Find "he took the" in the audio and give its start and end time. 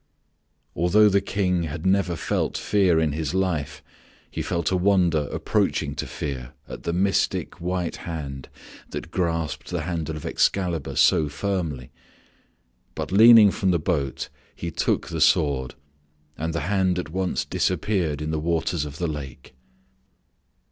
14.55-15.21